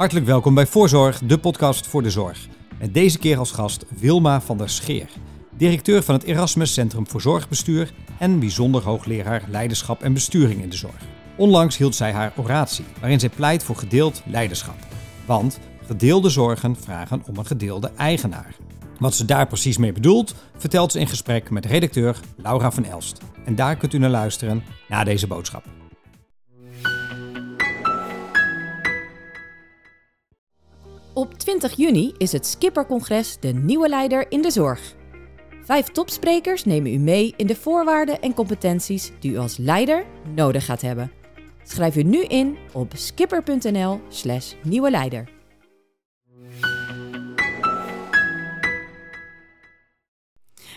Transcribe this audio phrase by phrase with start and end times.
[0.00, 2.46] Hartelijk welkom bij Voorzorg, de podcast voor de zorg.
[2.78, 5.08] Met deze keer als gast Wilma van der Scheer,
[5.56, 10.76] directeur van het Erasmus Centrum voor Zorgbestuur en bijzonder hoogleraar leiderschap en besturing in de
[10.76, 11.02] zorg.
[11.36, 14.76] Onlangs hield zij haar oratie, waarin zij pleit voor gedeeld leiderschap.
[15.26, 18.54] Want gedeelde zorgen vragen om een gedeelde eigenaar.
[18.98, 23.20] Wat ze daar precies mee bedoelt, vertelt ze in gesprek met redacteur Laura van Elst.
[23.44, 25.79] En daar kunt u naar luisteren na deze boodschap.
[31.12, 34.94] Op 20 juni is het Skippercongres de nieuwe leider in de zorg.
[35.62, 40.64] Vijf topsprekers nemen u mee in de voorwaarden en competenties die u als leider nodig
[40.64, 41.12] gaat hebben.
[41.62, 45.28] Schrijf u nu in op skipper.nl/slash nieuwe leider.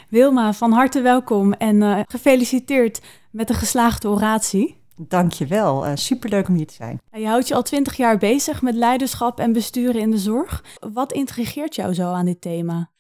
[0.09, 4.82] Wilma, van harte welkom en uh, gefeliciteerd met de geslaagde oratie.
[5.07, 7.02] Dankjewel, uh, superleuk om hier te zijn.
[7.12, 10.63] Je houdt je al twintig jaar bezig met leiderschap en besturen in de zorg.
[10.93, 12.91] Wat intrigeert jou zo aan dit thema?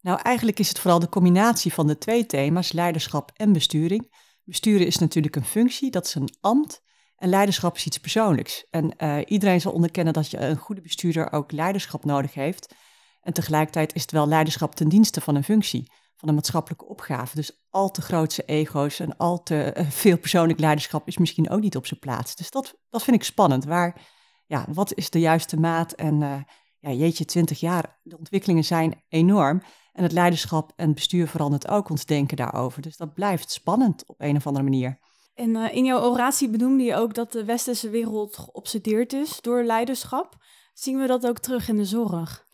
[0.00, 4.14] Nou, eigenlijk is het vooral de combinatie van de twee thema's, leiderschap en besturing.
[4.44, 6.82] Besturen is natuurlijk een functie, dat is een ambt.
[7.16, 8.66] En leiderschap is iets persoonlijks.
[8.70, 12.74] En uh, iedereen zal onderkennen dat je een goede bestuurder ook leiderschap nodig heeft.
[13.20, 17.36] En tegelijkertijd is het wel leiderschap ten dienste van een functie van een maatschappelijke opgave.
[17.36, 21.60] Dus al te grootse ego's en al te eh, veel persoonlijk leiderschap is misschien ook
[21.60, 22.36] niet op zijn plaats.
[22.36, 23.64] Dus dat, dat vind ik spannend.
[23.64, 24.00] Waar,
[24.46, 25.92] ja, wat is de juiste maat?
[25.92, 26.36] En uh,
[26.78, 29.62] ja, jeetje, twintig jaar, de ontwikkelingen zijn enorm.
[29.92, 32.82] En het leiderschap en bestuur verandert ook ons denken daarover.
[32.82, 34.98] Dus dat blijft spannend op een of andere manier.
[35.34, 39.62] En uh, in jouw oratie benoemde je ook dat de westerse wereld geobsedeerd is door
[39.62, 40.36] leiderschap.
[40.72, 42.45] Zien we dat ook terug in de zorg?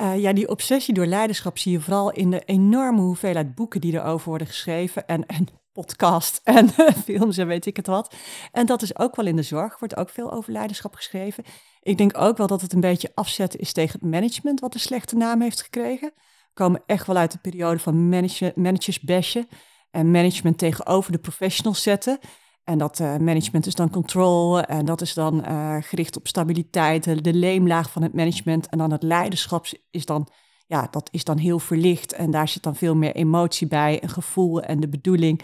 [0.00, 3.92] Uh, ja, die obsessie door leiderschap zie je vooral in de enorme hoeveelheid boeken die
[3.92, 5.06] erover worden geschreven.
[5.06, 6.68] En, en podcast en
[7.04, 8.14] films en weet ik het wat.
[8.52, 11.44] En dat is ook wel in de zorg, wordt ook veel over leiderschap geschreven.
[11.82, 14.80] Ik denk ook wel dat het een beetje afzetten is tegen het management, wat een
[14.80, 16.12] slechte naam heeft gekregen.
[16.16, 19.48] We komen echt wel uit de periode van manage, managers bashen
[19.90, 22.18] en management tegenover de professionals zetten.
[22.64, 27.24] En dat uh, management is dan control en dat is dan uh, gericht op stabiliteit,
[27.24, 28.68] de, leemlaag van het management.
[28.68, 30.28] En dan het leiderschap is dan,
[30.66, 34.08] ja, dat is dan heel verlicht en daar zit dan veel meer emotie bij, een
[34.08, 35.40] gevoel en de bedoeling.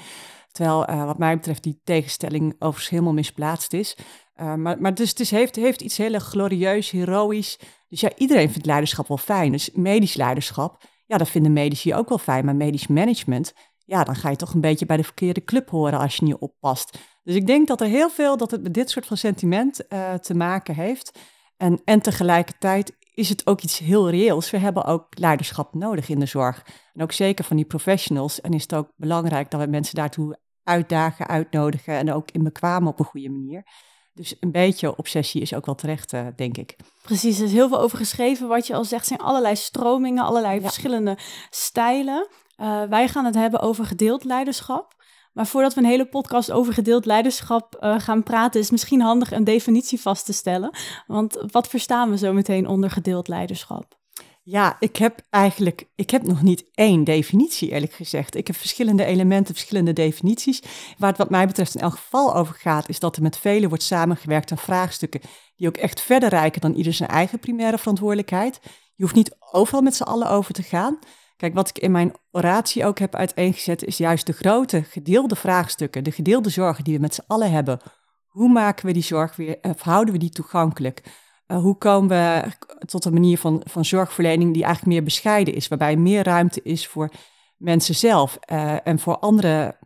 [0.53, 3.97] Terwijl uh, wat mij betreft die tegenstelling overigens helemaal misplaatst is.
[4.35, 7.59] maar, maar dus het heeft, heeft iets heel glorieus, heroïs.
[7.89, 9.53] Dus ja, iedereen vindt leiderschap wel fijn.
[9.53, 12.45] Dus medisch leiderschap, ja, dat vinden medici ook wel fijn.
[12.45, 13.53] Maar medisch management,
[13.91, 16.35] ja, dan ga je toch een beetje bij de verkeerde club horen als je niet
[16.35, 16.99] oppast.
[17.23, 20.15] Dus ik denk dat er heel veel dat het met dit soort van sentiment uh,
[20.15, 21.19] te maken heeft.
[21.57, 24.51] En, en tegelijkertijd is het ook iets heel reëels.
[24.51, 26.67] We hebben ook leiderschap nodig in de zorg.
[26.95, 28.41] En ook zeker van die professionals.
[28.41, 32.89] En is het ook belangrijk dat we mensen daartoe uitdagen, uitnodigen en ook in bekwamen
[32.89, 33.67] op een goede manier.
[34.15, 36.77] Dus een beetje obsessie is ook wel terecht, uh, denk ik.
[37.03, 38.49] Precies, er is heel veel over geschreven.
[38.49, 40.61] Wat je al zegt, zijn allerlei stromingen, allerlei ja.
[40.61, 41.19] verschillende
[41.51, 42.29] stijlen.
[42.61, 44.95] Uh, wij gaan het hebben over gedeeld leiderschap.
[45.33, 49.01] Maar voordat we een hele podcast over gedeeld leiderschap uh, gaan praten, is het misschien
[49.01, 50.71] handig een definitie vast te stellen.
[51.07, 53.99] Want wat verstaan we zo meteen onder gedeeld leiderschap?
[54.43, 58.35] Ja, ik heb eigenlijk, ik heb nog niet één definitie eerlijk gezegd.
[58.35, 60.63] Ik heb verschillende elementen, verschillende definities.
[60.99, 63.69] Waar het wat mij betreft in elk geval over gaat, is dat er met velen
[63.69, 65.21] wordt samengewerkt aan vraagstukken
[65.57, 68.61] die ook echt verder reiken dan ieder zijn eigen primaire verantwoordelijkheid.
[68.95, 70.99] Je hoeft niet overal met z'n allen over te gaan.
[71.41, 76.05] Kijk, wat ik in mijn oratie ook heb uiteengezet, is juist de grote gedeelde vraagstukken,
[76.05, 77.79] de gedeelde zorgen die we met z'n allen hebben.
[78.27, 81.03] Hoe maken we die zorg weer, of houden we die toegankelijk?
[81.47, 82.53] Uh, hoe komen we
[82.87, 86.87] tot een manier van, van zorgverlening die eigenlijk meer bescheiden is, waarbij meer ruimte is
[86.87, 87.11] voor
[87.57, 89.79] mensen zelf uh, en voor andere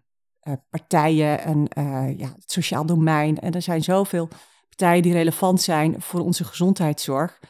[0.70, 1.66] partijen en
[2.16, 3.38] ja, het sociaal domein.
[3.38, 4.28] En er zijn zoveel
[4.68, 7.40] partijen die relevant zijn voor onze gezondheidszorg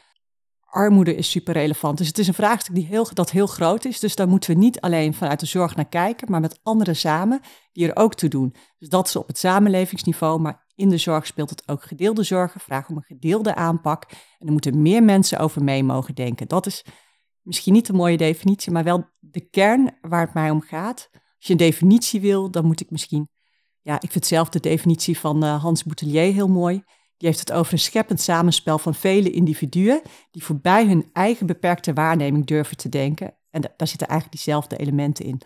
[0.75, 1.97] armoede is super relevant.
[1.97, 3.99] Dus het is een vraagstuk die heel, dat heel groot is.
[3.99, 7.39] Dus daar moeten we niet alleen vanuit de zorg naar kijken, maar met anderen samen
[7.71, 8.55] die er ook toe doen.
[8.77, 12.59] Dus dat is op het samenlevingsniveau, maar in de zorg speelt het ook gedeelde zorgen,
[12.59, 14.03] vraag om een gedeelde aanpak.
[14.39, 16.47] En er moeten meer mensen over mee mogen denken.
[16.47, 16.85] Dat is
[17.41, 21.09] misschien niet een mooie definitie, maar wel de kern waar het mij om gaat.
[21.11, 23.29] Als je een definitie wil, dan moet ik misschien,
[23.81, 26.83] ja, ik vind zelf de definitie van uh, Hans Boutelier heel mooi.
[27.17, 30.01] Die heeft het over een scheppend samenspel van vele individuen
[30.31, 33.33] die voorbij hun eigen beperkte waarneming durven te denken.
[33.49, 35.41] En daar zitten eigenlijk diezelfde elementen in.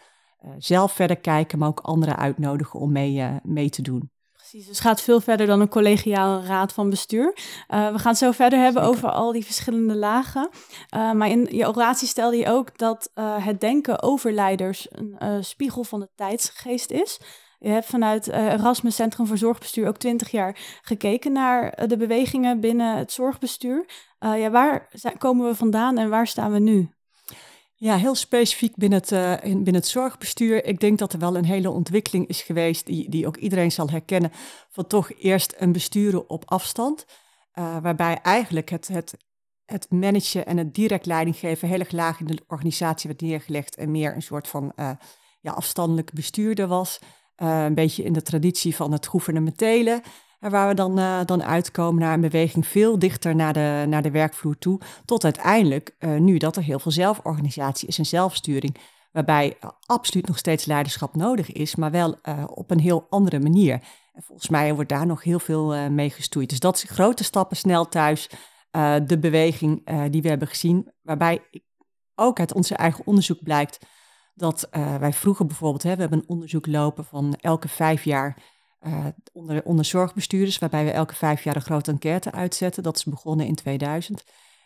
[0.45, 4.12] Uh, zelf verder kijken, maar ook anderen uitnodigen om mee, uh, mee te doen.
[4.33, 7.33] Precies, dus het gaat veel verder dan een collegiale raad van bestuur.
[7.36, 8.98] Uh, we gaan het zo verder hebben Zeker.
[8.98, 10.50] over al die verschillende lagen.
[10.89, 13.12] maar in je oratie stelde je ook dat
[13.42, 17.19] het denken over leiders een spiegel van de tijdsgeest is.
[17.60, 22.98] Je hebt vanuit Erasmus Centrum voor Zorgbestuur ook twintig jaar gekeken naar de bewegingen binnen
[22.98, 23.86] het zorgbestuur.
[24.20, 26.90] ja, waar komen we vandaan en waar staan we nu?
[27.76, 29.12] Ja, heel specifiek binnen het,
[29.44, 30.66] in, binnen het zorgbestuur.
[30.66, 33.90] Ik denk dat er wel een hele ontwikkeling is geweest, die, die ook iedereen zal
[33.90, 34.32] herkennen,
[34.70, 37.06] van toch eerst een besturen op afstand.
[37.54, 39.18] Waarbij eigenlijk het, het,
[39.66, 43.92] het managen en het direct leidinggeven heel erg laag in de organisatie werd neergelegd en
[43.92, 44.74] meer een soort van
[45.42, 47.00] ja, afstandelijk bestuurder was.
[47.39, 50.01] Een beetje in de traditie van het gouvernementele.
[50.39, 54.01] En waar we dan, uh, dan uitkomen naar een beweging veel dichter naar de, naar
[54.01, 54.80] de werkvloer toe.
[55.06, 58.77] Tot uiteindelijk uh, nu dat er heel veel zelforganisatie is en zelfsturing.
[59.12, 62.15] Waarbij absoluut nog steeds leiderschap nodig is, maar wel
[62.47, 63.74] op een heel andere manier.
[64.13, 66.50] En volgens mij wordt daar nog heel veel mee gestoeid.
[66.50, 68.30] Dus dat is grote stappen snel thuis.
[69.06, 71.41] de beweging die we hebben gezien, waarbij
[72.15, 73.80] ook uit onze eigen onderzoek blijkt
[74.39, 74.68] dat
[75.00, 78.38] wij vroeger bijvoorbeeld, hè, we hebben een onderzoek lopen van elke vijf jaar
[78.81, 82.83] uh, onder, onder zorgbestuurders, waarbij we elke vijf jaar een grote enquête uitzetten.
[82.83, 84.24] Dat is begonnen in 2000.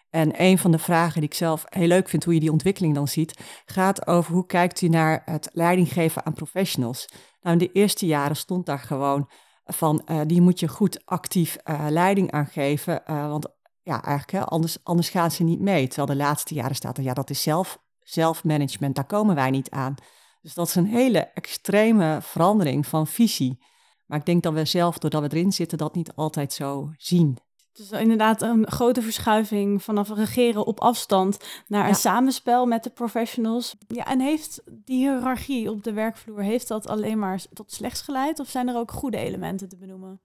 [0.09, 2.95] En een van de vragen die ik zelf heel leuk vind, hoe je die ontwikkeling
[2.95, 7.09] dan ziet, gaat over hoe kijkt u naar het leidinggeven aan professionals.
[7.41, 9.29] Nou, in de eerste jaren stond daar gewoon
[9.65, 11.57] van, uh, die moet je goed actief
[11.89, 13.47] leiding aan geven, want
[13.83, 15.87] ja, eigenlijk, hè, anders, anders gaan ze niet mee.
[15.87, 19.69] Terwijl de laatste jaren staat er, ja, dat is zelf, zelfmanagement, daar komen wij niet
[19.69, 19.95] aan.
[20.41, 23.59] Dus dat is een hele extreme verandering van visie.
[24.05, 27.37] Maar ik denk dat we zelf, doordat we erin zitten, dat niet altijd zo zien.
[27.73, 33.75] Dus inderdaad een grote verschuiving vanaf regeren op afstand naar een samenspel met de professionals.
[33.87, 38.39] Ja, en heeft die hiërarchie op de werkvloer, heeft dat alleen maar tot slechts geleid?
[38.39, 40.21] Of zijn er ook goede elementen te benoemen?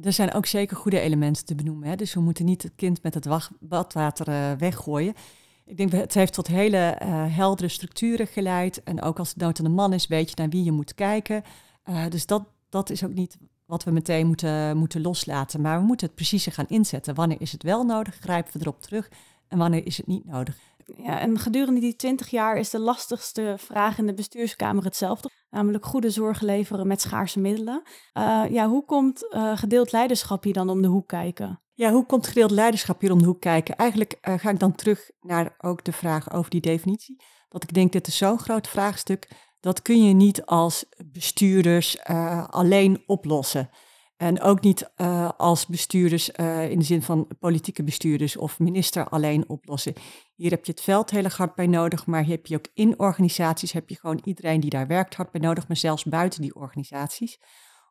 [0.00, 1.88] Er zijn ook zeker goede elementen te benoemen.
[1.88, 1.96] Hè?
[1.96, 5.14] Dus we moeten niet het kind met het badwater uh, weggooien.
[5.64, 8.82] Ik denk, het heeft tot hele uh, heldere structuren geleid.
[8.82, 10.94] En ook als het nood aan de man is, weet je naar wie je moet
[10.94, 11.42] kijken.
[11.88, 15.60] Uh, dus dat, dat is ook niet wat we meteen moeten, moeten loslaten.
[15.60, 17.14] Maar we moeten het precieze gaan inzetten.
[17.14, 18.14] Wanneer is het wel nodig?
[18.14, 19.10] Grijpen we erop terug?
[19.48, 20.56] En wanneer is het niet nodig?
[20.96, 25.30] Ja, en gedurende die twintig jaar is de lastigste vraag in de bestuurskamer hetzelfde.
[25.50, 27.82] Namelijk goede zorg leveren met schaarse middelen.
[28.14, 31.60] Uh, ja, hoe komt gedeeld leiderschap hier dan om de hoek kijken?
[31.82, 33.76] Ja, hoe komt gedeeld leiderschap hier om de hoek kijken?
[33.76, 37.22] Eigenlijk uh, ga ik dan terug naar ook de vraag over die definitie.
[37.48, 39.30] Dat ik denk, dit is zo'n groot vraagstuk
[39.60, 43.70] dat kun je niet als bestuurders uh, alleen oplossen.
[44.16, 46.30] En ook niet uh, als bestuurders
[46.68, 49.92] in de zin van politieke bestuurders of minister alleen oplossen.
[50.34, 52.98] Hier heb je het veld heel erg hard bij nodig, maar heb je ook in
[52.98, 56.54] organisaties heb je gewoon iedereen die daar werkt hard bij nodig, maar zelfs buiten die
[56.54, 57.38] organisaties.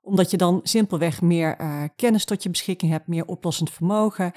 [0.01, 1.57] Omdat je dan simpelweg meer
[1.95, 4.31] kennis tot je beschikking hebt, meer oplossend vermogen.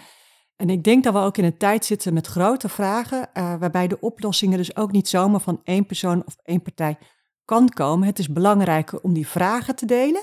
[0.56, 4.00] En ik denk dat we ook in een tijd zitten met grote vragen, waarbij de
[4.00, 6.98] oplossingen dus ook niet zomaar van één persoon of één partij
[7.44, 8.06] kan komen.
[8.06, 10.22] Het is belangrijker om die vragen te delen,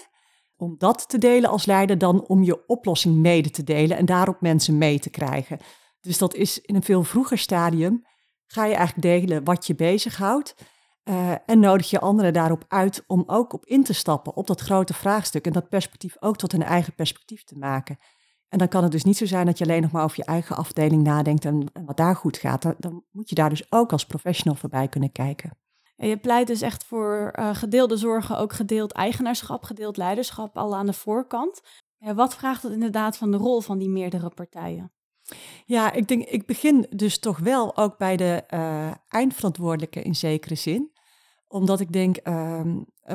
[0.55, 4.41] om dat te delen als leider, dan om je oplossing mede te delen en daarop
[4.41, 5.59] mensen mee te krijgen.
[5.99, 8.05] Dus dat is in een veel vroeger stadium.
[8.45, 10.55] Ga je eigenlijk delen wat je bezighoudt.
[11.03, 14.61] Uh, en nodig je anderen daarop uit om ook op in te stappen op dat
[14.61, 17.97] grote vraagstuk en dat perspectief ook tot hun eigen perspectief te maken.
[18.51, 20.25] En dan kan het dus niet zo zijn dat je alleen nog maar over je
[20.25, 22.61] eigen afdeling nadenkt en, en wat daar goed gaat.
[22.61, 25.57] Dan, dan, moet je daar dus ook als professional voorbij kunnen kijken.
[25.95, 30.75] En je pleit dus echt voor uh, gedeelde zorgen, ook gedeeld eigenaarschap, gedeeld leiderschap al
[30.75, 31.61] aan de voorkant.
[31.97, 34.91] Ja, wat vraagt het inderdaad van de rol van die meerdere partijen?
[35.65, 40.55] Ja, ik denk, ik begin dus toch wel ook bij de uh, eindverantwoordelijke in zekere
[40.55, 40.90] zin.
[41.51, 42.61] Omdat ik denk, uh,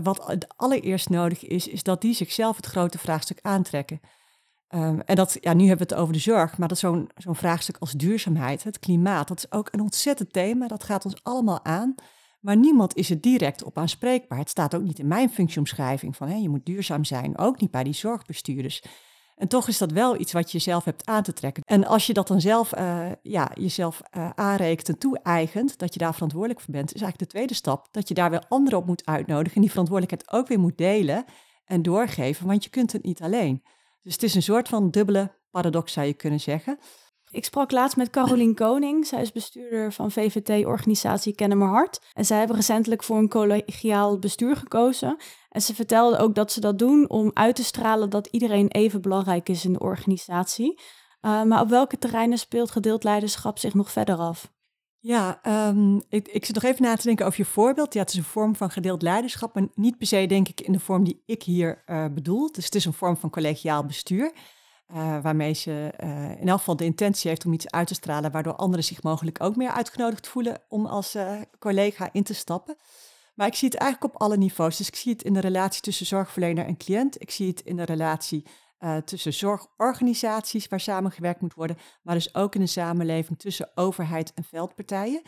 [0.03, 4.01] wat allereerst nodig is, is dat die zichzelf het grote vraagstuk aantrekken.
[4.75, 7.37] Um, en dat, ja, nu hebben we het over de zorg, maar dat zo'n zo'n
[7.37, 10.69] vraagstuk als duurzaamheid, het klimaat, dat is ook een ontzettend thema.
[10.69, 11.95] Dat gaat ons allemaal aan.
[12.41, 14.39] Maar niemand is er direct op aanspreekbaar.
[14.39, 17.85] Het staat ook niet in mijn functieomschrijving van je moet duurzaam zijn, ook niet bij
[17.85, 18.83] die zorgbestuurders.
[19.37, 21.63] En toch is dat wel iets wat je zelf hebt aan te trekken.
[21.67, 25.99] En als je dat dan zelf uh, ja, jezelf uh, aanrekent en toe-eigent, dat je
[25.99, 27.89] daar verantwoordelijk voor bent, is eigenlijk de tweede stap.
[27.91, 31.25] Dat je daar weer anderen op moet uitnodigen en die verantwoordelijkheid ook weer moet delen
[31.65, 33.63] en doorgeven, want je kunt het niet alleen.
[34.03, 36.79] Dus het is een soort van dubbele paradox, zou je kunnen zeggen.
[37.31, 39.07] Ik sprak laatst met Carolien Koning.
[39.07, 42.01] Zij is bestuurder van VVT-organisatie Kennen Mijn Hart.
[42.13, 45.17] En zij hebben recentelijk voor een collegiaal bestuur gekozen.
[45.57, 49.01] En ze vertelde ook dat ze dat doen om uit te stralen dat iedereen even
[49.01, 50.81] belangrijk is in de organisatie.
[51.21, 54.53] Uh, maar op welke terreinen speelt gedeeld leiderschap zich nog verder af?
[54.99, 57.95] Ja, um, ik, ik zit nog even na te denken over je voorbeeld.
[57.95, 60.73] Ja, het is een vorm van gedeeld leiderschap, maar niet per se denk ik in
[60.73, 62.53] de vorm die ik hier uh, bedoel.
[62.53, 64.33] Dus het is een vorm van collegiaal bestuur.
[64.95, 65.93] Uh, waarmee ze
[66.41, 69.43] in elk geval de intentie heeft om iets uit te stralen, waardoor anderen zich mogelijk
[69.43, 71.17] ook meer uitgenodigd voelen om als
[71.59, 72.77] collega in te stappen.
[73.37, 74.77] Maar ik zie het eigenlijk op alle niveaus.
[74.77, 77.21] Dus ik zie het in de relatie tussen zorgverlener en cliënt.
[77.21, 78.45] Ik zie het in de relatie
[78.81, 84.35] uh, tussen zorgorganisaties waar samengewerkt moet worden, maar dus ook in de samenleving tussen overheid
[84.35, 85.23] en veldpartijen.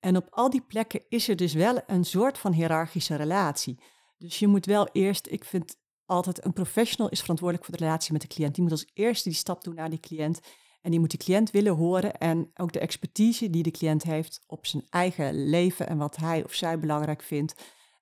[0.00, 3.78] En op al die plekken is er dus wel een soort van hiërarchische relatie.
[4.18, 8.12] Dus je moet wel eerst, ik vind altijd, een professional is verantwoordelijk voor de relatie
[8.12, 8.54] met de cliënt.
[8.54, 10.40] Die moet als eerste die stap doen naar die cliënt.
[10.86, 14.44] En die moet de cliënt willen horen en ook de expertise die de cliënt heeft
[14.46, 17.54] op zijn eigen leven en wat hij of zij belangrijk vindt,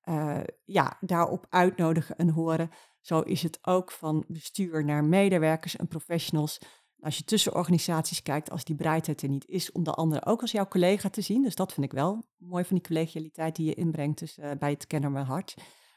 [0.04, 2.70] uh, ja, daarop uitnodigen en horen.
[3.00, 6.58] Zo is het ook van bestuur naar medewerkers en professionals.
[7.00, 10.40] Als je tussen organisaties kijkt, als die bereidheid er niet is om de anderen ook
[10.40, 11.42] als jouw collega te zien.
[11.42, 14.70] Dus dat vind ik wel mooi van die collegialiteit die je inbrengt dus, uh, bij
[14.70, 15.54] het kennen mijn hart.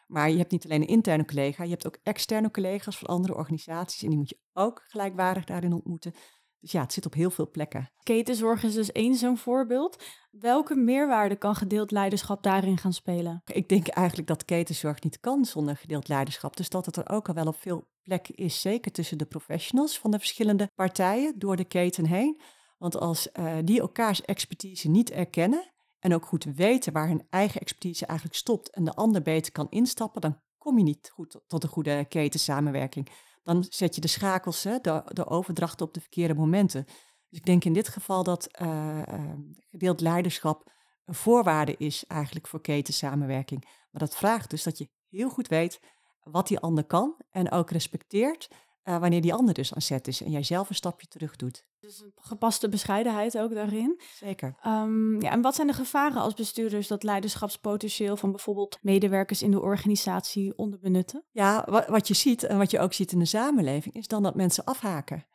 [0.07, 3.35] Maar je hebt niet alleen een interne collega, je hebt ook externe collega's van andere
[3.35, 4.03] organisaties.
[4.03, 6.13] En die moet je ook gelijkwaardig daarin ontmoeten.
[6.59, 7.89] Dus ja, het zit op heel veel plekken.
[8.03, 10.03] Ketenzorg is dus één zo'n voorbeeld.
[10.31, 13.41] Welke meerwaarde kan gedeeld leiderschap daarin gaan spelen?
[13.45, 16.57] Ik denk eigenlijk dat ketenzorg niet kan zonder gedeeld leiderschap.
[16.57, 19.99] Dus dat het er ook al wel op veel plekken is, zeker tussen de professionals
[19.99, 22.41] van de verschillende partijen door de keten heen.
[22.77, 27.61] Want als uh, die elkaars expertise niet erkennen en ook goed weten waar hun eigen
[27.61, 31.63] expertise eigenlijk stopt en de ander beter kan instappen, dan kom je niet goed tot
[31.63, 33.09] een goede ketensamenwerking
[33.47, 36.85] dan zet je de schakels, hè, de, de overdracht op de verkeerde momenten.
[37.29, 39.31] Dus ik denk in dit geval dat uh, uh,
[39.69, 40.71] gedeeld leiderschap
[41.05, 43.61] een voorwaarde is eigenlijk voor ketensamenwerking.
[43.91, 45.79] Maar dat vraagt dus dat je heel goed weet
[46.19, 48.49] wat die ander kan en ook respecteert
[48.87, 51.65] uh, wanneer die ander dus aan zet is en jij zelf een stapje terug doet.
[51.79, 54.01] Dus een gepaste bescheidenheid ook daarin.
[54.15, 54.55] Zeker.
[54.67, 59.51] Um, ja, en wat zijn de gevaren als bestuurders dat leiderschapspotentieel van bijvoorbeeld medewerkers in
[59.51, 61.23] de organisatie onderbenutten?
[61.31, 64.23] Ja, wat, wat je ziet en wat je ook ziet in de samenleving is dan
[64.23, 65.25] dat mensen afhaken.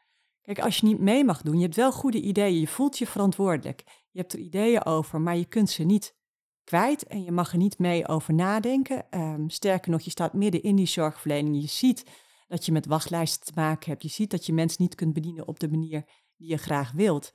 [0.42, 3.06] Kijk, als je niet mee mag doen, je hebt wel goede ideeën, je voelt je
[3.06, 6.14] verantwoordelijk, je hebt er ideeën over, maar je kunt ze niet
[6.64, 9.06] kwijt en je mag er niet mee over nadenken.
[9.10, 12.04] Um, sterker nog, je staat midden in die zorgverlening, je ziet
[12.52, 14.02] dat je met wachtlijsten te maken hebt.
[14.02, 16.04] Je ziet dat je mensen niet kunt bedienen op de manier
[16.36, 17.32] die je graag wilt.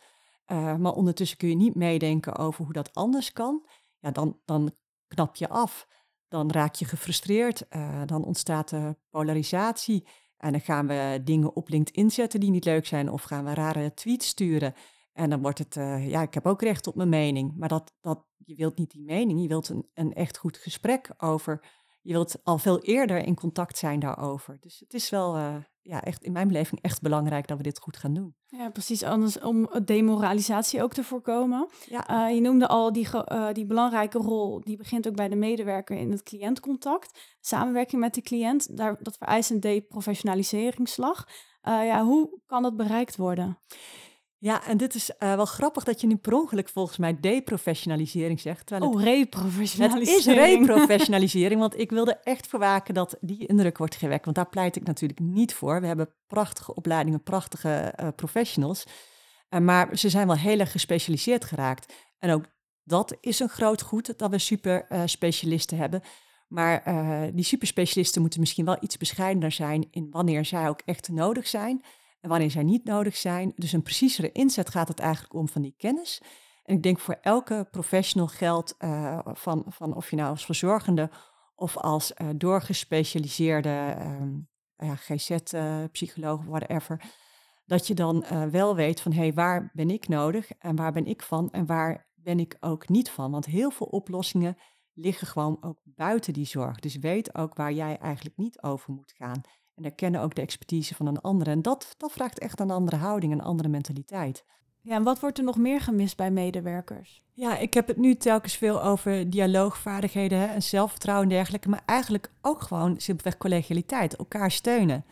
[0.47, 3.67] Uh, maar ondertussen kun je niet meedenken over hoe dat anders kan.
[3.99, 4.71] Ja, dan, dan
[5.07, 5.87] knap je af.
[6.27, 7.65] Dan raak je gefrustreerd.
[7.69, 10.07] Uh, dan ontstaat er polarisatie.
[10.37, 13.11] En dan gaan we dingen op LinkedIn zetten die niet leuk zijn.
[13.11, 14.73] Of gaan we rare tweets sturen.
[15.13, 17.53] En dan wordt het, uh, ja, ik heb ook recht op mijn mening.
[17.55, 19.41] Maar dat, dat, je wilt niet die mening.
[19.41, 21.65] Je wilt een, een echt goed gesprek over
[22.07, 24.57] je wilt al veel eerder in contact zijn daarover.
[24.59, 27.79] Dus het is wel uh, ja, echt in mijn beleving echt belangrijk dat we dit
[27.79, 28.35] goed gaan doen.
[28.45, 29.03] Ja, precies.
[29.03, 31.67] Anders om demoralisatie ook te voorkomen.
[31.89, 32.27] Ja.
[32.27, 35.97] Uh, je noemde al die, uh, die belangrijke rol, die begint ook bij de medewerker
[35.97, 37.19] in het cliëntcontact.
[37.39, 41.27] Samenwerking met de cliënt, daar, dat vereist een deprofessionaliseringsslag.
[41.61, 43.57] ja, hoe kan dat bereikt worden?
[44.39, 48.39] Ja, en dit is uh, wel grappig dat je nu per ongeluk volgens mij deprofessionalisering
[48.39, 48.71] zegt.
[48.71, 50.25] Oh, het, reprofessionalisering.
[50.25, 54.23] Het is reprofessionalisering, want ik wilde echt verwaken dat die indruk wordt gewekt.
[54.23, 55.81] Want daar pleit ik natuurlijk niet voor.
[55.81, 58.85] We hebben prachtige opleidingen, prachtige uh, professionals.
[59.49, 61.93] Uh, maar ze zijn wel heel erg gespecialiseerd geraakt.
[62.19, 62.45] En ook
[62.83, 66.01] dat is een groot goed, dat we super specialisten hebben.
[66.47, 66.83] Maar
[67.33, 71.83] die superspecialisten moeten misschien wel iets bescheidener zijn in wanneer zij ook echt nodig zijn
[72.27, 73.53] en wanneer zij niet nodig zijn.
[73.55, 76.21] Dus een preciezere inzet gaat het eigenlijk om van die kennis.
[76.63, 81.09] En ik denk voor elke professional geldt, uh, van, van of je nou als verzorgende
[81.55, 87.01] of als uh, doorgespecialiseerde um, ja, GZ-psycholoog, uh, whatever,
[87.65, 91.05] dat je dan wel weet van hé, hey, waar ben ik nodig en waar ben
[91.05, 93.31] ik van en waar ben ik ook niet van.
[93.31, 94.57] Want heel veel oplossingen
[94.93, 96.79] liggen gewoon ook buiten die zorg.
[96.79, 99.41] Dus weet ook waar jij eigenlijk niet over moet gaan.
[99.77, 101.47] En erkennen ook de expertise van een ander.
[101.47, 104.43] En dat, dat vraagt echt een andere houding, een andere mentaliteit.
[104.81, 107.21] Ja, en wat wordt er nog meer gemist bij medewerkers?
[107.33, 111.69] Ja, ik heb het nu telkens veel over dialoogvaardigheden hè, en zelfvertrouwen en dergelijke.
[111.69, 115.05] Maar eigenlijk ook gewoon simpelweg collegialiteit, elkaar steunen.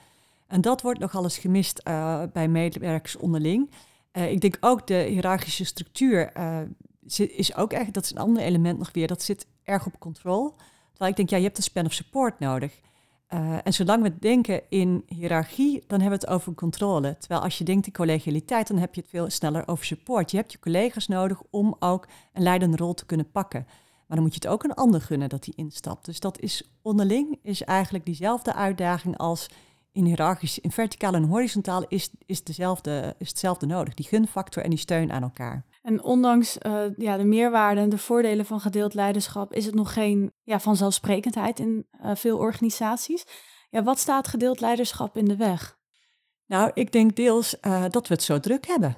[0.47, 3.71] En dat wordt nogal eens gemist uh, bij medewerkers onderling.
[4.13, 6.59] Uh, ik denk ook de hiërarchische structuur uh,
[7.27, 10.53] is ook echt, dat is een ander element nog weer, dat zit erg op controle.
[10.89, 12.81] Terwijl ik denk, ja, je hebt een span of support nodig.
[13.33, 17.17] Uh, en zolang we denken in hiërarchie, dan hebben we het over controle.
[17.17, 20.31] Terwijl als je denkt in collegialiteit, dan heb je het veel sneller over support.
[20.31, 23.65] Je hebt je collega's nodig om ook een leidende rol te kunnen pakken.
[24.07, 26.05] Maar dan moet je het ook een ander gunnen dat die instapt.
[26.05, 29.49] Dus dat is onderling is eigenlijk diezelfde uitdaging als
[29.91, 30.59] in hiërarchisch.
[30.59, 33.93] In verticaal en horizontaal is, is, dezelfde, is hetzelfde nodig.
[33.93, 35.65] Die gunfactor en die steun aan elkaar.
[35.85, 39.93] En ondanks uh, ja, de meerwaarde en de voordelen van gedeeld leiderschap is het nog
[39.93, 43.25] geen ja, vanzelfsprekendheid in uh, veel organisaties.
[43.69, 45.77] Ja, wat staat gedeeld leiderschap in de weg?
[46.45, 48.97] Nou, ik denk deels uh, dat we het zo druk hebben.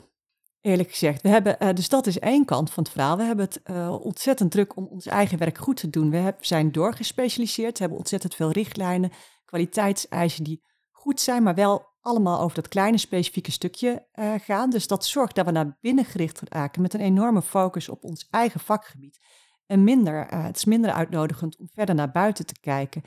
[0.62, 3.18] Eerlijk gezegd, we hebben, dus dat is één kant van het verhaal.
[3.18, 3.62] We hebben het
[4.02, 6.10] ontzettend druk om ons eigen werk goed te doen.
[6.10, 9.12] We zijn doorgespecialiseerd, hebben ontzettend veel richtlijnen,
[9.46, 14.70] kwaliteitseisen die goed zijn, maar wel allemaal over dat kleine specifieke stukje uh, gaan.
[14.70, 18.28] Dus dat zorgt dat we naar binnen gericht raken met een enorme focus op ons
[18.30, 19.20] eigen vakgebied.
[19.66, 23.02] En minder, het is minder uitnodigend om verder naar buiten te kijken.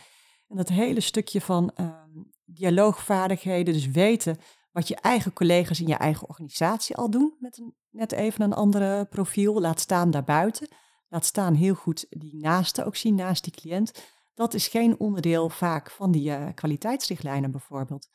[0.49, 2.09] En dat hele stukje van ehm,
[2.45, 4.39] dialoogvaardigheden, dus weten
[4.73, 8.53] wat je eigen collega's in je eigen organisatie al doen, met een, net even een
[8.53, 10.69] andere profiel, laat staan daarbuiten.
[11.09, 13.93] Laat staan heel goed die naaste ook zien, naast die cliënt.
[14.35, 18.09] Dat is geen onderdeel vaak van die uh, kwaliteitsrichtlijnen bijvoorbeeld.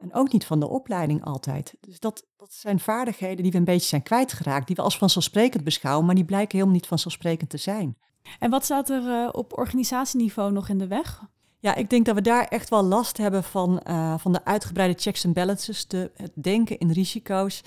[0.00, 1.74] En ook niet van de opleiding altijd.
[1.80, 5.64] Dus dat, dat zijn vaardigheden die we een beetje zijn kwijtgeraakt, die we als vanzelfsprekend
[5.64, 7.96] beschouwen, maar die blijken helemaal niet vanzelfsprekend te zijn.
[8.38, 11.22] En wat staat er uh, op organisatieniveau nog in de weg?
[11.58, 15.00] Ja, ik denk dat we daar echt wel last hebben van, uh, van de uitgebreide
[15.00, 17.62] checks en balances, de, het denken in risico's,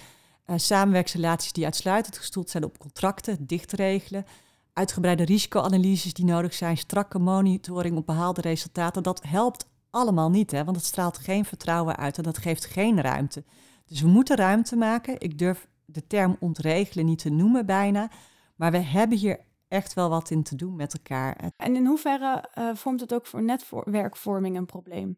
[0.45, 4.25] uh, samenwerksrelaties die uitsluitend gestoeld zijn op contracten, dichtregelen,
[4.73, 9.03] uitgebreide risicoanalyses die nodig zijn, strakke monitoring op behaalde resultaten.
[9.03, 13.01] Dat helpt allemaal niet, hè, want het straalt geen vertrouwen uit en dat geeft geen
[13.01, 13.43] ruimte.
[13.85, 15.19] Dus we moeten ruimte maken.
[15.19, 18.09] Ik durf de term ontregelen niet te noemen bijna,
[18.55, 21.51] maar we hebben hier echt wel wat in te doen met elkaar.
[21.57, 25.17] En in hoeverre uh, vormt het ook voor netwerkvorming een probleem?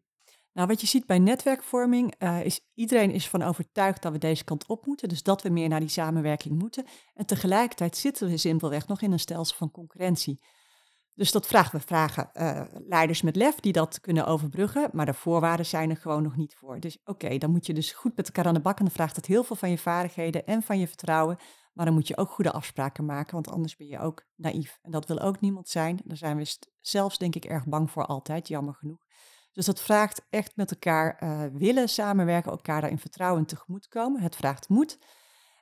[0.52, 4.44] Nou, wat je ziet bij netwerkvorming uh, is iedereen is van overtuigd dat we deze
[4.44, 6.84] kant op moeten, dus dat we meer naar die samenwerking moeten.
[7.14, 10.40] En tegelijkertijd zitten we simpelweg nog in een stelsel van concurrentie.
[11.16, 15.14] Dus dat vragen we vragen uh, leiders met lef die dat kunnen overbruggen, maar de
[15.14, 16.80] voorwaarden zijn er gewoon nog niet voor.
[16.80, 19.16] Dus oké, dan moet je dus goed met elkaar aan de bak en dan vraagt
[19.16, 21.36] het heel veel van je vaardigheden en van je vertrouwen.
[21.72, 24.78] Maar dan moet je ook goede afspraken maken, want anders ben je ook naïef.
[24.82, 26.00] En dat wil ook niemand zijn.
[26.04, 28.98] Daar zijn we zelfs, denk ik, erg bang voor altijd, jammer genoeg.
[29.52, 34.22] Dus dat vraagt echt met elkaar uh, willen samenwerken, elkaar daarin vertrouwen tegemoet komen.
[34.22, 34.98] Het vraagt moed.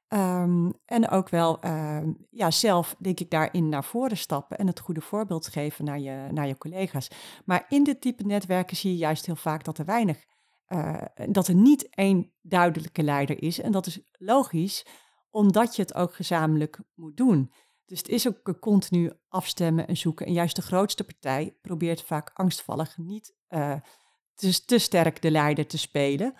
[0.08, 4.80] Um, en ook wel uh, ja, zelf, denk ik, daarin naar voren stappen en het
[4.80, 7.08] goede voorbeeld geven naar je, naar je collega's.
[7.44, 10.24] Maar in dit type netwerken zie je juist heel vaak dat er weinig,
[10.68, 13.60] uh, dat er niet één duidelijke leider is.
[13.60, 14.86] En dat is logisch,
[15.30, 17.52] omdat je het ook gezamenlijk moet doen.
[17.86, 20.26] Dus het is ook continu afstemmen en zoeken.
[20.26, 23.74] En juist de grootste partij probeert vaak angstvallig niet uh,
[24.34, 26.34] te, te sterk de leider te spelen,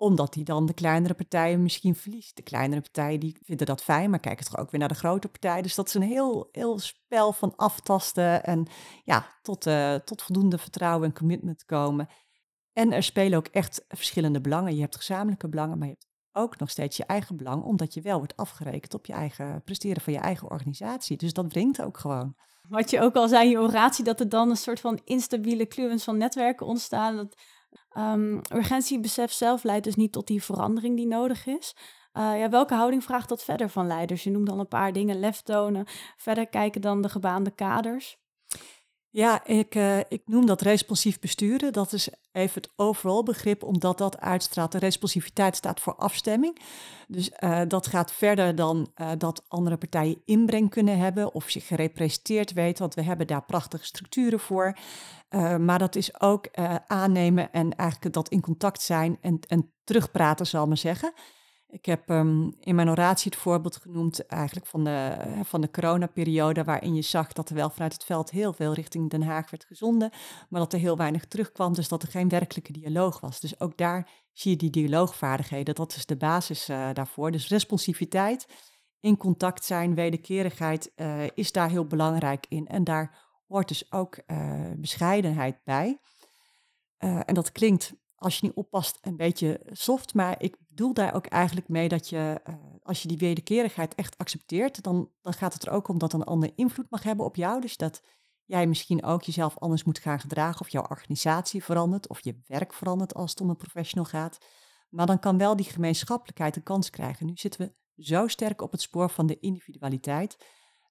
[0.00, 2.36] omdat die dan de kleinere partijen misschien verliest.
[2.36, 5.28] De kleinere partijen die vinden dat fijn, maar kijken toch ook weer naar de grote
[5.28, 5.62] partij.
[5.62, 8.66] Dus dat is een heel, heel spel van aftasten en
[9.04, 12.08] ja, tot, uh, tot voldoende vertrouwen en commitment komen.
[12.72, 14.74] En er spelen ook echt verschillende belangen.
[14.74, 18.00] Je hebt gezamenlijke belangen, maar je hebt ook nog steeds je eigen belang, omdat je
[18.00, 21.16] wel wordt afgerekend op je eigen presteren van je eigen organisatie.
[21.16, 22.34] Dus dat brengt ook gewoon.
[22.68, 25.66] Wat je ook al zei in je oratie, dat er dan een soort van instabiele
[25.66, 27.16] kluwens van netwerken ontstaan.
[27.16, 27.34] Dat
[27.96, 31.74] um, urgentiebesef zelf leidt dus niet tot die verandering die nodig is.
[32.12, 34.24] Uh, ja, welke houding vraagt dat verder van leiders?
[34.24, 38.18] Je noemt al een paar dingen, lef tonen, verder kijken dan de gebaande kaders.
[39.12, 41.72] Ja, ik, uh, ik noem dat responsief besturen.
[41.72, 44.72] Dat is even het overal begrip, omdat dat uitstraalt.
[44.72, 46.58] De responsiviteit staat voor afstemming.
[47.08, 51.66] Dus uh, dat gaat verder dan uh, dat andere partijen inbreng kunnen hebben of zich
[51.66, 54.76] gerepresenteerd weten, want we hebben daar prachtige structuren voor.
[55.58, 56.48] maar dat is ook
[56.86, 61.12] aannemen en eigenlijk dat in contact zijn en, en terugpraten, zal maar zeggen.
[61.70, 66.64] Ik heb um, in mijn oratie het voorbeeld genoemd eigenlijk van de, van de coronaperiode,
[66.64, 69.64] waarin je zag dat er wel vanuit het veld heel veel richting Den Haag werd
[69.64, 70.10] gezonden,
[70.48, 73.40] maar dat er heel weinig terugkwam, dus dat er geen werkelijke dialoog was.
[73.40, 77.30] Dus ook daar zie je die dialoogvaardigheden, dat is de basis uh, daarvoor.
[77.30, 78.46] Dus responsiviteit,
[79.00, 82.66] in contact zijn, wederkerigheid uh, is daar heel belangrijk in.
[82.66, 86.00] En daar hoort dus ook uh, bescheidenheid bij.
[86.98, 90.14] en dat klinkt als je niet oppast, een beetje soft.
[90.14, 94.18] Maar ik bedoel daar ook eigenlijk mee dat je, uh, als je die wederkerigheid echt
[94.18, 97.36] accepteert, dan, dan gaat het er ook om dat een ander invloed mag hebben op
[97.36, 97.60] jou.
[97.60, 98.02] Dus dat
[98.44, 102.72] jij misschien ook jezelf anders moet gaan gedragen, of jouw organisatie verandert, of je werk
[102.72, 104.38] verandert als het om een professional gaat.
[104.88, 107.26] Maar dan kan wel die gemeenschappelijkheid een kans krijgen.
[107.26, 110.36] Nu zitten we zo sterk op het spoor van de individualiteit.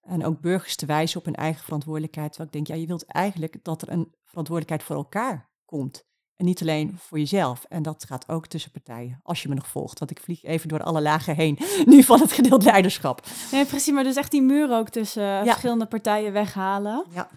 [0.02, 2.30] En ook burgers te wijzen op hun eigen verantwoordelijkheid.
[2.30, 6.09] Terwijl ik denk, ja, je wilt eigenlijk dat er een verantwoordelijkheid voor elkaar komt.
[6.40, 7.66] En niet alleen voor jezelf.
[7.70, 10.00] En dat gaat ook tussen partijen, als je me nog volgt.
[10.00, 13.22] Want ik vlieg even door alle lagen heen, nu van het gedeeld leiderschap.
[13.52, 13.94] Nee, precies.
[13.94, 15.44] Maar dus echt die muur ook tussen ja.
[15.44, 17.06] verschillende partijen weghalen.
[17.10, 17.30] Ja.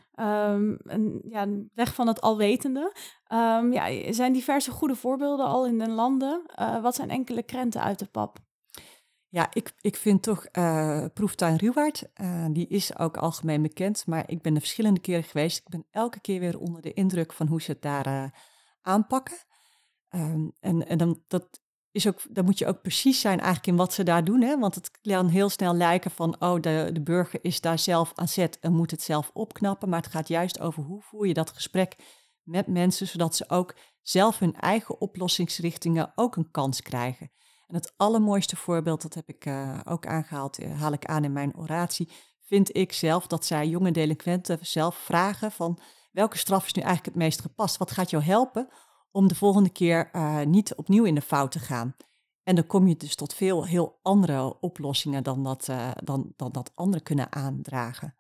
[0.53, 2.93] Um, en, ja, weg van het alwetende.
[3.33, 6.43] Um, ja, er zijn diverse goede voorbeelden al in de landen.
[6.61, 8.39] Uh, wat zijn enkele krenten uit de pap?
[9.29, 14.07] Ja, ik, ik vind toch uh, Proeftuin Ruwaard, uh, die is ook algemeen bekend.
[14.07, 15.59] Maar ik ben er verschillende keren geweest.
[15.59, 18.33] Ik ben elke keer weer onder de indruk van hoe ze het daar
[18.83, 19.37] aanpakken.
[20.11, 23.77] Um, en en dan, dat is ook, dan moet je ook precies zijn eigenlijk in
[23.77, 24.41] wat ze daar doen.
[24.41, 24.59] Hè?
[24.59, 28.29] Want het kan heel snel lijken van, oh, de, de burger is daar zelf aan
[28.29, 29.89] zet en moet het zelf opknappen.
[29.89, 31.97] Maar het gaat juist over hoe voer je dat gesprek
[32.43, 37.31] met mensen, zodat ze ook zelf hun eigen oplossingsrichtingen ook een kans krijgen.
[37.67, 41.33] En het allermooiste voorbeeld, dat heb ik uh, ook aangehaald, uh, haal ik aan in
[41.33, 45.79] mijn oratie, vind ik zelf dat zij jonge delinquenten zelf vragen van
[46.13, 47.77] welke straf is nu eigenlijk het meest gepast?
[47.77, 48.69] Wat gaat jou helpen
[49.11, 51.97] om de volgende keer uh, niet opnieuw in de fout te gaan?
[52.43, 55.69] En dan kom je dus tot veel heel andere oplossingen dan dat,
[56.05, 58.15] dan, dan dat anderen kunnen aandragen.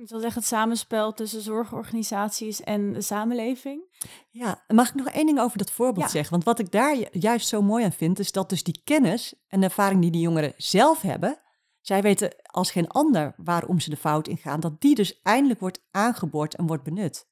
[0.00, 3.82] Dat wil zeggen het samenspel tussen zorgorganisaties en de samenleving.
[4.30, 6.30] Ja, mag ik nog één ding over dat voorbeeld zeggen?
[6.30, 9.60] Want wat ik daar juist zo mooi aan vind, is dat dus die kennis en
[9.60, 11.38] de ervaring die die jongeren zelf hebben,
[11.80, 15.84] zij weten als geen ander waarom ze de fout ingaan, dat die dus eindelijk wordt
[15.90, 17.28] aangeboord en wordt benut.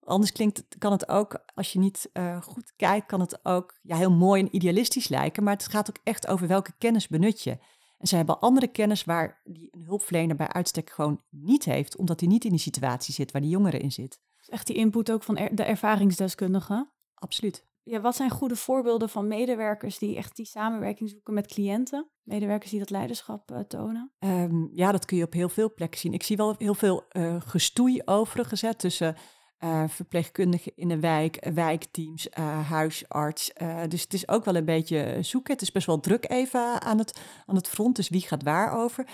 [0.00, 3.78] Anders klinkt het, kan het ook, als je niet uh, goed kijkt, kan het ook
[3.82, 7.42] ja, heel mooi en idealistisch lijken, maar het gaat ook echt over welke kennis benut
[7.42, 7.58] je.
[7.98, 12.20] En ze hebben andere kennis waar die een hulpverlener bij uitstek gewoon niet heeft, omdat
[12.20, 14.20] hij niet in die situatie zit waar die jongere in zit.
[14.46, 16.90] Echt die input ook van de ervaringsdeskundige?
[17.14, 17.67] Absoluut.
[17.88, 22.08] Ja, wat zijn goede voorbeelden van medewerkers die echt die samenwerking zoeken met cliënten?
[22.22, 24.12] Medewerkers die dat leiderschap uh, tonen?
[24.18, 26.12] Um, ja, dat kun je op heel veel plekken zien.
[26.12, 29.16] Ik zie wel heel veel uh, gestoei overigens tussen
[29.64, 32.28] uh, verpleegkundigen in de wijk, wijkteams,
[32.68, 33.52] huisarts.
[33.88, 35.52] Dus het is ook wel een beetje zoeken.
[35.52, 38.72] Het is best wel druk even aan het, aan het front, dus wie gaat waar
[38.72, 39.06] over?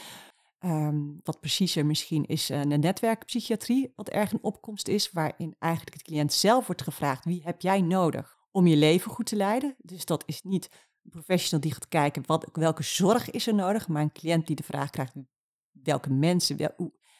[0.60, 6.04] Um, wat preciezer misschien is een netwerkpsychiatrie, wat erg een opkomst is, waarin eigenlijk de
[6.04, 9.74] cliënt zelf wordt gevraagd, wie heb jij nodig om je leven goed te leiden?
[9.78, 10.68] Dus dat is niet
[11.02, 14.56] een professional die gaat kijken, wat, welke zorg is er nodig, maar een cliënt die
[14.56, 15.12] de vraag krijgt,
[15.72, 16.70] welke mensen, wel,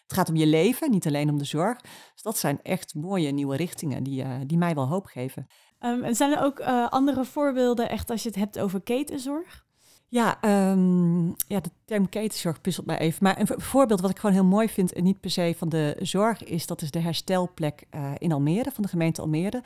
[0.02, 1.80] het gaat om je leven, niet alleen om de zorg.
[2.12, 5.46] Dus dat zijn echt mooie nieuwe richtingen die, uh, die mij wel hoop geven.
[5.80, 9.64] Um, en zijn er ook uh, andere voorbeelden, echt als je het hebt over ketenzorg?
[10.08, 10.38] Ja,
[10.70, 13.18] um, ja, de term ketenzorg puzzelt mij even.
[13.22, 15.96] Maar een voorbeeld wat ik gewoon heel mooi vind, en niet per se van de
[16.00, 19.62] zorg, is dat is de herstelplek uh, in Almere, van de gemeente Almere.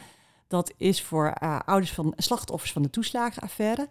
[0.49, 1.35] Dat is voor
[1.65, 3.89] ouders van slachtoffers van de toeslagenaffaire.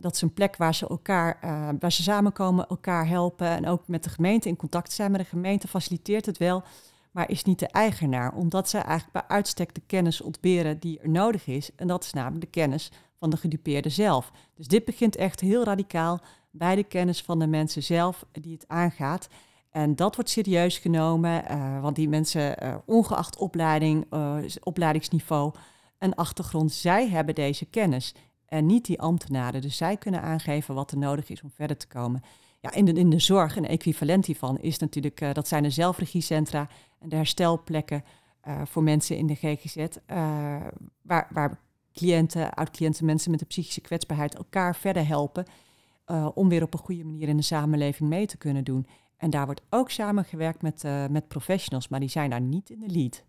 [0.00, 3.88] Dat is een plek waar ze elkaar, uh, waar ze samenkomen, elkaar helpen en ook
[3.88, 5.10] met de gemeente in contact zijn.
[5.10, 6.62] Maar de gemeente faciliteert het wel,
[7.10, 11.08] maar is niet de eigenaar, omdat zij eigenlijk bij uitstek de kennis ontberen die er
[11.08, 11.70] nodig is.
[11.76, 14.30] En dat is namelijk de kennis van de gedupeerde zelf.
[14.54, 18.68] Dus dit begint echt heel radicaal bij de kennis van de mensen zelf die het
[18.68, 19.28] aangaat.
[19.70, 24.06] En dat wordt serieus genomen, uh, want die mensen, uh, ongeacht opleiding,
[24.62, 25.52] opleidingsniveau
[26.02, 28.14] en achtergrond, zij hebben deze kennis
[28.46, 29.60] en niet die ambtenaren.
[29.60, 32.22] Dus zij kunnen aangeven wat er nodig is om verder te komen.
[32.60, 35.70] Ja, in de, in de zorg, een equivalent hiervan is natuurlijk, uh, dat zijn de
[35.70, 38.04] zelfregiecentra en de herstelplekken
[38.48, 39.86] uh, voor mensen in de GGZ, eh,
[41.02, 41.60] waar, waar
[41.92, 45.44] cliënten, oud-cliënten, mensen met een psychische kwetsbaarheid elkaar verder helpen
[46.34, 48.86] om weer op een goede manier in de samenleving mee te kunnen doen.
[49.16, 52.88] En daar wordt ook samengewerkt met, met professionals, maar die zijn daar niet in de
[52.88, 53.24] lead.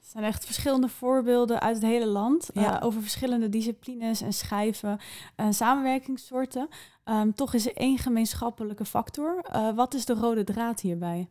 [0.00, 2.80] Het zijn echt verschillende voorbeelden uit het hele land ja.
[2.80, 4.98] uh, over verschillende disciplines en schijven
[5.36, 6.68] en samenwerkingssoorten.
[7.04, 9.44] Um, toch is er één gemeenschappelijke factor.
[9.52, 11.28] Uh, wat is de rode draad hierbij?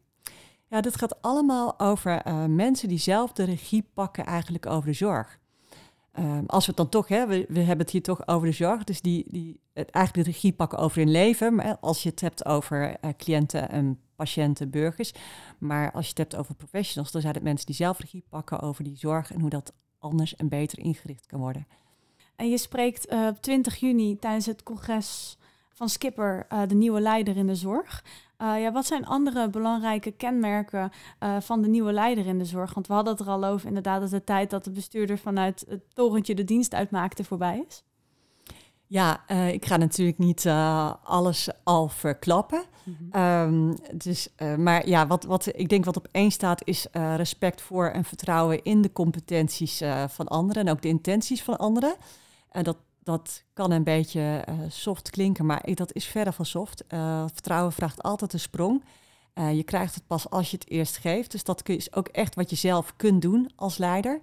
[0.67, 4.93] Ja, dit gaat allemaal over uh, mensen die zelf de regie pakken eigenlijk over de
[4.93, 5.38] zorg.
[6.19, 9.01] Um, als we het dan toch, we, hebben het hier toch over de zorg, dus
[9.01, 11.55] die, die het eigenlijk de regie pakken over hun leven.
[11.55, 15.13] Maar als je het hebt over cliënten en patiënten, burgers.
[15.57, 18.59] Maar als je het hebt over professionals, dan zijn het mensen die zelf regie pakken
[18.59, 21.67] over die zorg en hoe dat anders en beter ingericht kan worden.
[22.35, 25.37] En je spreekt op 20 juni tijdens het congres
[25.73, 28.03] van Skipper, de nieuwe leider in de zorg.
[28.41, 30.91] Uh, ja, wat zijn andere belangrijke kenmerken
[31.39, 32.73] van de nieuwe leider in de zorg?
[32.73, 35.65] Want we hadden het er al over inderdaad dat de tijd dat de bestuurder vanuit
[35.69, 37.83] het torentje de dienst uitmaakte voorbij is.
[38.89, 42.63] Ja, uh, ik ga natuurlijk niet uh, alles al verklappen.
[42.83, 43.21] Mm -hmm.
[43.21, 47.61] um, dus, uh, maar ja, wat, wat ik denk wat op één staat is respect
[47.61, 51.95] voor en vertrouwen in de competenties van anderen en ook de intenties van anderen.
[52.51, 52.77] En dat,
[53.09, 56.83] dat kan een beetje soft klinken, maar dat is verder van soft.
[57.25, 58.83] vertrouwen vraagt altijd een sprong.
[59.33, 61.31] je krijgt het pas als je het eerst geeft.
[61.31, 64.21] Dus dat is ook echt wat je zelf kunt doen als leider.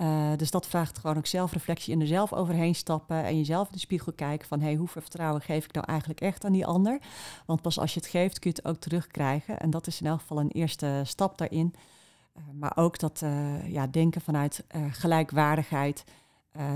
[0.00, 3.72] Uh, dus dat vraagt gewoon ook zelfreflectie en er zelf overheen stappen en jezelf in
[3.72, 6.98] de spiegel kijken van hey, hoeveel vertrouwen geef ik nou eigenlijk echt aan die ander?
[7.46, 10.06] Want pas als je het geeft kun je het ook terugkrijgen en dat is in
[10.06, 11.74] elk geval een eerste stap daarin.
[12.36, 16.04] Uh, maar ook dat uh, ja, denken vanuit gelijkwaardigheid,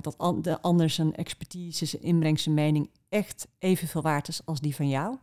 [0.00, 4.60] dat an de ander zijn expertise, zijn inbreng, zijn mening echt evenveel waard is als
[4.60, 5.16] die van jou.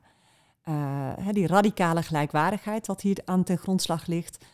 [1.31, 4.45] die radicale gelijkwaardigheid wat hier aan ten grondslag ligt.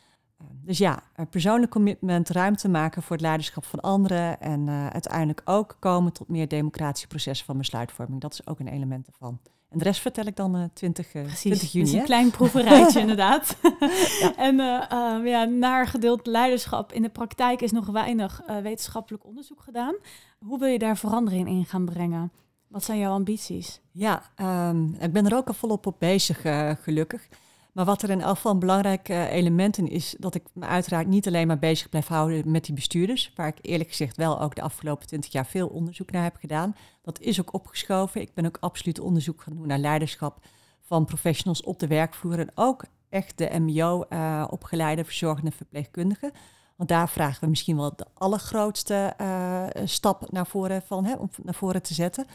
[0.51, 6.13] Dus ja, persoonlijk commitment, ruimte maken voor het leiderschap van anderen en uiteindelijk ook komen
[6.13, 8.21] tot meer democratische processen van besluitvorming.
[8.21, 9.39] Dat is ook een element ervan.
[9.73, 11.97] En de rest vertel ik dan uh, 20, uh, 20 juni.
[11.97, 13.58] Een klein proeverijtje inderdaad.
[14.21, 14.36] ja.
[14.47, 19.95] En uh, ja, naar gedeeld leiderschap in de praktijk is nog weinig wetenschappelijk onderzoek gedaan.
[20.39, 22.32] Hoe wil je daar verandering in gaan brengen?
[22.67, 23.82] Wat zijn jouw ambities?
[23.91, 24.23] Ja,
[24.69, 26.41] um, ik ben er ook al volop op bezig,
[26.84, 27.27] gelukkig.
[27.73, 30.65] Maar wat er in elk geval een belangrijk uh, element in is, dat ik me
[30.65, 34.41] uiteraard niet alleen maar bezig blijf houden met die bestuurders, waar ik eerlijk gezegd wel
[34.41, 36.75] ook de afgelopen twintig jaar veel onderzoek naar heb gedaan.
[37.01, 38.21] Dat is ook opgeschoven.
[38.21, 40.45] Ik ben ook absoluut onderzoek gaan doen naar leiderschap
[40.81, 46.31] van professionals op de werkvloer en ook echt de MBO-opgeleide uh, verzorgende verpleegkundigen.
[46.75, 51.29] Want daar vragen we misschien wel de allergrootste uh, stap naar voren van, hè, om
[51.43, 52.25] naar voren te zetten.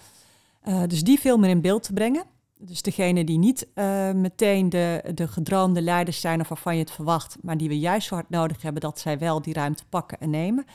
[0.87, 2.25] Dus die veel meer in beeld te brengen.
[2.61, 6.91] Dus degene die niet uh, meteen de, de gedroomde leiders zijn of waarvan je het
[6.91, 10.21] verwacht, maar die we juist zo hard nodig hebben dat zij wel die ruimte pakken
[10.21, 10.67] en nemen.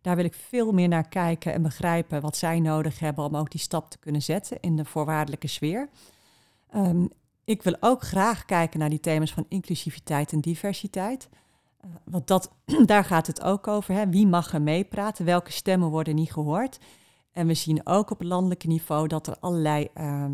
[0.00, 3.50] Daar wil ik veel meer naar kijken en begrijpen wat zij nodig hebben om ook
[3.50, 5.88] die stap te kunnen zetten in de voorwaardelijke sfeer.
[6.74, 7.08] Um,
[7.44, 11.28] ik wil ook graag kijken naar die thema's van inclusiviteit en diversiteit.
[11.84, 12.50] Uh, want dat,
[12.86, 13.94] daar gaat het ook over.
[13.94, 14.08] Hè?
[14.08, 15.24] Wie mag er meepraten?
[15.24, 16.78] Welke stemmen worden niet gehoord?
[17.38, 20.24] En we zien ook op landelijk niveau dat er allerlei uh,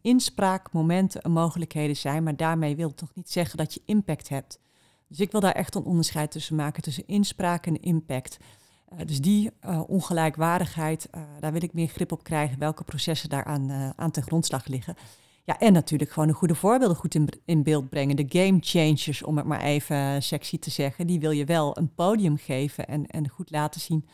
[0.00, 2.22] inspraakmomenten en mogelijkheden zijn.
[2.22, 4.60] Maar daarmee wil toch niet zeggen dat je impact hebt.
[5.08, 8.36] Dus ik wil daar echt een onderscheid tussen maken tussen inspraak en impact.
[8.92, 11.08] Uh, dus die uh, ongelijkwaardigheid,
[11.40, 12.58] daar wil ik meer grip op krijgen.
[12.58, 14.94] Welke processen daaraan aan ten grondslag liggen.
[15.44, 18.16] Ja, en natuurlijk gewoon de goede voorbeelden goed in, in beeld brengen.
[18.16, 21.06] De game changers, om het maar even sexy te zeggen.
[21.06, 24.04] Die wil je wel een podium geven en, en goed laten zien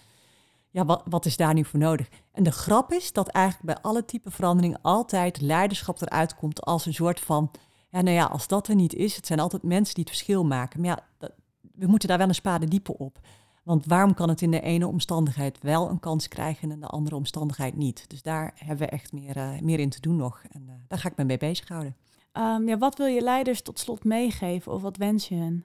[0.73, 2.09] ja, wat, wat is daar nu voor nodig?
[2.33, 6.87] En de grap is dat eigenlijk bij alle type veranderingen altijd leiderschap eruit komt als
[6.87, 7.51] een soort van,
[7.89, 10.45] ja, nou ja, als dat er niet is, het zijn altijd mensen die het verschil
[10.45, 10.81] maken.
[10.81, 11.33] Maar ja, dat,
[11.75, 13.19] we moeten daar wel een spade dieper op.
[13.63, 16.87] Want waarom kan het in de ene omstandigheid wel een kans krijgen en in de
[16.87, 18.05] andere omstandigheid niet?
[18.09, 20.43] Dus daar hebben we echt meer, uh, meer in te doen nog.
[20.51, 21.97] En uh, daar ga ik me mee bezighouden.
[22.33, 25.65] Um, ja, wat wil je leiders tot slot meegeven of wat wens je hen?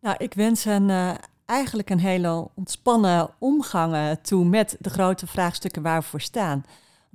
[0.00, 1.14] Nou, ik wens hen uh,
[1.46, 6.64] eigenlijk een hele ontspannen omgang toe met de grote vraagstukken waar we voor staan.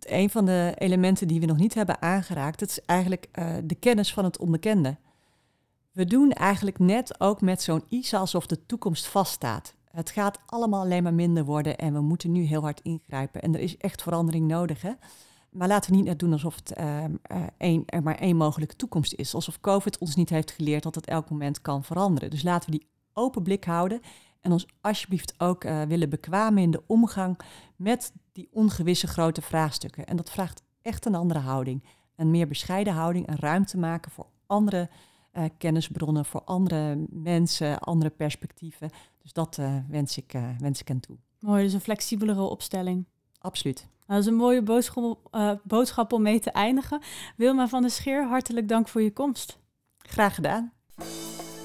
[0.01, 3.53] Want een van de elementen die we nog niet hebben aangeraakt, dat is eigenlijk uh,
[3.63, 4.97] de kennis van het onbekende.
[5.91, 9.73] We doen eigenlijk net ook met zo'n ISA alsof de toekomst vaststaat.
[9.91, 13.41] Het gaat allemaal alleen maar minder worden en we moeten nu heel hard ingrijpen.
[13.41, 14.81] En er is echt verandering nodig.
[14.81, 14.91] Hè?
[15.49, 19.35] Maar laten we niet net doen alsof het uh, er maar één mogelijke toekomst is.
[19.35, 22.29] Alsof COVID ons niet heeft geleerd dat het elk moment kan veranderen.
[22.29, 24.01] Dus laten we die open blik houden
[24.41, 27.39] en ons alsjeblieft ook uh, willen bekwamen in de omgang
[27.75, 30.05] met die ongewisse grote vraagstukken.
[30.05, 31.83] En dat vraagt echt een andere houding.
[32.15, 34.89] Een meer bescheiden houding, een ruimte maken voor andere
[35.33, 38.89] uh, kennisbronnen, voor andere mensen, andere perspectieven.
[39.21, 41.17] Dus dat uh, wens, ik, wens ik hen toe.
[41.39, 43.05] Mooi, dus een flexibelere opstelling.
[43.39, 43.79] Absoluut.
[43.79, 45.29] Nou, dat is een mooie boodschap,
[45.63, 47.01] boodschap om mee te eindigen.
[47.37, 49.59] Wilma van der Scheer, hartelijk dank voor je komst.
[49.97, 50.71] Graag gedaan.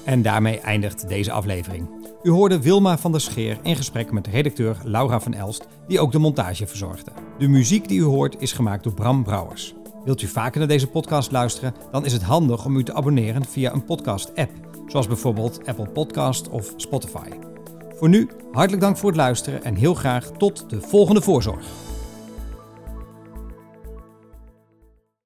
[0.07, 1.89] En daarmee eindigt deze aflevering.
[2.23, 6.11] U hoorde Wilma van der Scheer in gesprek met redacteur Laura van Elst, die ook
[6.11, 7.11] de montage verzorgde.
[7.37, 9.75] De muziek die u hoort is gemaakt door Bram Brouwers.
[10.03, 11.73] Wilt u vaker naar deze podcast luisteren?
[11.91, 14.51] Dan is het handig om u te abonneren via een podcast-app,
[14.87, 17.29] zoals bijvoorbeeld Apple Podcast of Spotify.
[17.95, 21.65] Voor nu, hartelijk dank voor het luisteren en heel graag tot de volgende voorzorg.